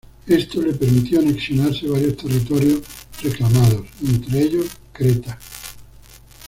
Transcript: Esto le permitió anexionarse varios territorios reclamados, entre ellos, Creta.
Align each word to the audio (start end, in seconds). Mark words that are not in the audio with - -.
Esto 0.25 0.63
le 0.63 0.73
permitió 0.73 1.19
anexionarse 1.19 1.85
varios 1.85 2.17
territorios 2.17 2.81
reclamados, 3.21 3.85
entre 4.03 4.41
ellos, 4.41 4.65
Creta. 4.91 5.37